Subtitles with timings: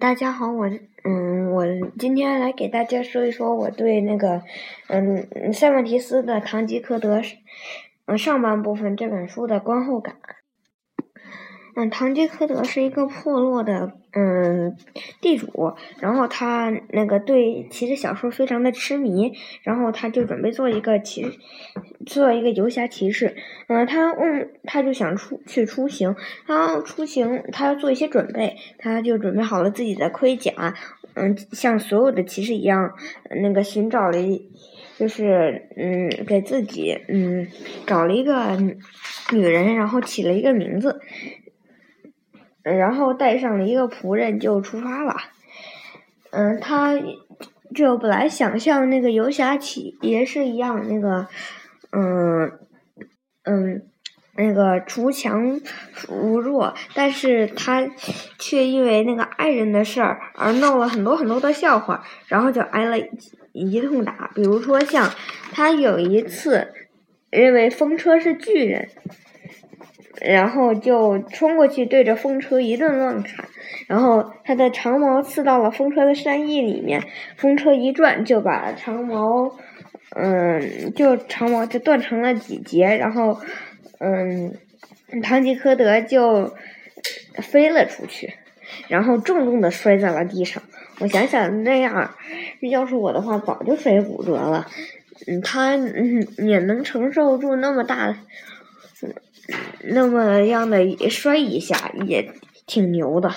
[0.00, 0.66] 大家好，我
[1.04, 1.66] 嗯，我
[1.98, 4.42] 今天来给大家说一说我对那个
[4.88, 7.20] 嗯塞万提斯的《堂吉诃德》
[8.06, 10.16] 嗯上半部分这本书的观后感。
[11.76, 14.76] 嗯，堂吉诃德是一个破落的嗯
[15.20, 19.32] 地主，然后他那个对骑士小说非常的痴迷，
[19.62, 21.26] 然后他就准备做一个骑，
[22.06, 23.34] 做一个游侠骑士。
[23.66, 26.14] 嗯，他嗯他就想出去出行，
[26.46, 30.52] 他要出行他要做一些准备，他就准备好了自己的盔甲，
[31.14, 32.92] 嗯，像所有的骑士一样，
[33.42, 34.48] 那个寻找了一，
[34.96, 37.48] 就是嗯给自己嗯
[37.84, 38.56] 找了一个
[39.32, 41.00] 女人，然后起了一个名字。
[42.64, 45.14] 然后带上了一个仆人就出发了。
[46.30, 46.98] 嗯，他
[47.74, 51.28] 就本来想像那个游侠起也是一样，那个
[51.92, 52.50] 嗯
[53.44, 53.82] 嗯
[54.36, 55.60] 那个锄强
[55.92, 57.88] 扶弱，但是他
[58.38, 62.96] 却因为那个爱人的事儿而闹了很多很多的笑话，然后就挨了
[63.52, 64.30] 一通打。
[64.34, 65.08] 比如说像
[65.52, 66.72] 他有一次
[67.30, 68.88] 认为风车是巨人。
[70.20, 73.46] 然后就冲过去，对着风车一顿乱砍，
[73.88, 77.02] 然后他的长矛刺到了风车的扇翼里面，
[77.36, 79.56] 风车一转就把长矛，
[80.16, 83.38] 嗯，就长矛就断成了几节，然后，
[83.98, 84.54] 嗯，
[85.22, 86.54] 唐吉诃德就
[87.42, 88.34] 飞了出去，
[88.88, 90.62] 然后重重的摔在了地上。
[91.00, 92.14] 我想想那样，
[92.60, 94.66] 要是我的话，早就摔骨折了。
[95.26, 98.16] 嗯，他嗯也能承受住那么大的。
[99.82, 102.32] 那么样的摔一下也
[102.66, 103.30] 挺牛的。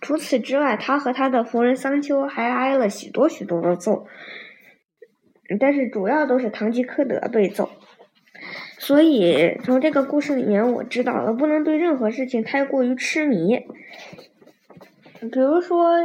[0.00, 4.06] 除此之外，他和他的夫人桑丘还挨了许多许多的揍，
[5.58, 7.70] 但是主要都是堂吉诃德被揍。
[8.78, 13.66] 所以从这个故事里面，我知道了不能对任何事情太过于痴迷。
[15.18, 15.96] 比如说，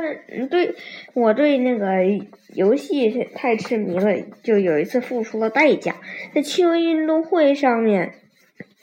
[0.50, 0.74] 对
[1.14, 1.88] 我对那个
[2.54, 4.14] 游戏太痴迷了，
[4.44, 5.96] 就有一次付出了代价，
[6.34, 8.14] 在趣味运动会上面，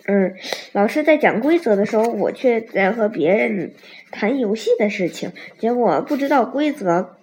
[0.06, 0.34] 嗯，
[0.72, 3.72] 老师在讲规则的时候，我却在和别人
[4.10, 7.16] 谈游戏的事情，结果不知道规则，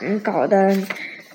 [0.00, 0.76] 嗯，搞得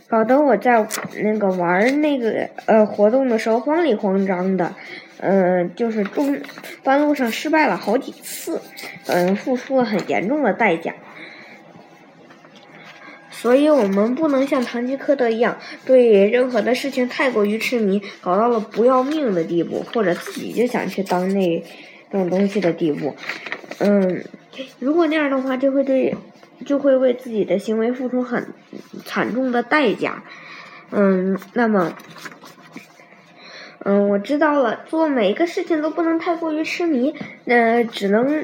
[0.08, 0.88] 搞得我在
[1.24, 4.76] 那个玩那个呃活动的时候慌里慌张的。
[5.18, 6.42] 嗯，就是中
[6.84, 8.62] 半路上失败了好几次，
[9.08, 10.94] 嗯，付出了很严重的代价。
[13.42, 21.64] 所以我们不能像堂吉诃德一样，对任何的事情太过于痴迷，搞到了不要命的地步，或者自己就想去当那
[22.10, 23.16] 种东西的地步。
[23.80, 24.24] 嗯，
[24.80, 26.16] 如果那样的话，就会对，
[26.66, 28.48] 就会为自己的行为付出很
[29.04, 30.24] 惨重的代价。
[30.92, 31.94] 嗯，那么。
[33.88, 34.80] 嗯，我知道了。
[34.88, 37.14] 做每一个事情都不能太过于痴迷，
[37.46, 38.44] 呃，只能，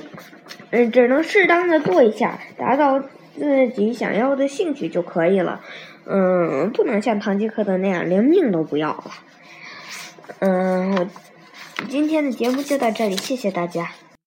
[0.70, 3.04] 嗯，只能适当的做一下，达到
[3.38, 5.62] 自己想要的兴趣就可以了。
[6.06, 9.12] 嗯，不能像唐吉诃德那样连命都不要了。
[10.40, 11.10] 嗯，
[11.90, 13.92] 今天的节目就到这里，谢谢大家。